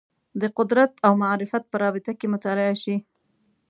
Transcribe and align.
د 0.41 0.43
قدرت 0.57 0.91
او 1.05 1.13
معرفت 1.23 1.63
په 1.67 1.75
رابطه 1.83 2.11
کې 2.19 2.31
مطالعه 2.33 2.75
شي 2.83 2.95